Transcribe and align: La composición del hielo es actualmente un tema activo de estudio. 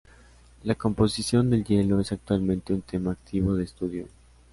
La 0.63 0.73
composición 0.73 1.51
del 1.51 1.63
hielo 1.63 1.99
es 1.99 2.11
actualmente 2.11 2.73
un 2.73 2.81
tema 2.81 3.11
activo 3.11 3.53
de 3.53 3.65
estudio. 3.65 4.07